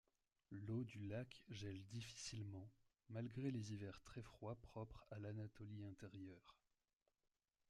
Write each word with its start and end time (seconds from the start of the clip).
L'eau 0.49 0.83
du 0.83 1.03
lac 1.05 1.43
gèle 1.49 1.83
difficilement, 1.85 2.71
malgré 3.09 3.51
les 3.51 3.71
hivers 3.71 4.01
très 4.01 4.23
froids 4.23 4.57
propres 4.59 5.05
à 5.11 5.19
l'Anatolie 5.19 5.85
intérieure. 5.85 6.57